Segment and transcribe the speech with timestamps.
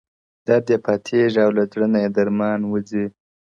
[0.47, 3.05] درد يې پاتېږي او له زړه نه يې درمان وځي!